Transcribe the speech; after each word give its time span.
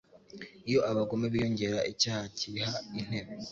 Iyo 0.69 0.79
abagome 0.89 1.25
biyongera 1.33 1.79
icyaha 1.91 2.23
cyiha 2.37 2.73
intebe 2.99 3.33